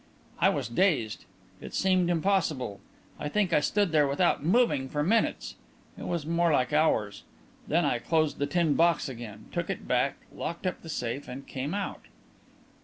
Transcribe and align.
I 0.39 0.49
was 0.49 0.67
dazed; 0.67 1.25
it 1.61 1.75
seemed 1.75 2.09
impossible. 2.09 2.79
I 3.19 3.29
think 3.29 3.53
I 3.53 3.59
stood 3.59 3.91
there 3.91 4.07
without 4.07 4.43
moving 4.43 4.89
for 4.89 5.03
minutes 5.03 5.57
it 5.95 6.07
was 6.07 6.25
more 6.25 6.51
like 6.51 6.73
hours. 6.73 7.21
Then 7.67 7.85
I 7.85 7.99
closed 7.99 8.39
the 8.39 8.47
tin 8.47 8.73
box 8.73 9.07
again, 9.07 9.45
took 9.51 9.69
it 9.69 9.87
back, 9.87 10.15
locked 10.33 10.65
up 10.65 10.81
the 10.81 10.89
safe 10.89 11.27
and 11.27 11.45
came 11.45 11.75
out." 11.75 12.01